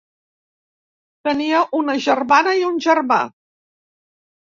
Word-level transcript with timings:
Tenia 1.29 1.61
una 1.83 1.97
germana 2.09 2.57
i 2.65 2.69
un 2.73 2.83
germà. 2.89 3.25